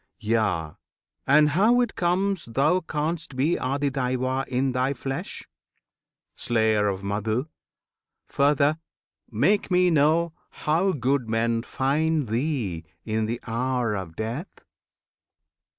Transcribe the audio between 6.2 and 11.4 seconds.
Slayer of Madhu! Further, make me know How good